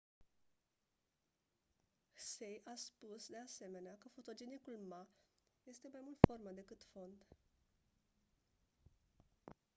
[2.21, 5.07] hsieh a spus de asemenea că fotogenicul ma
[5.63, 7.25] este mai mult formă decât fond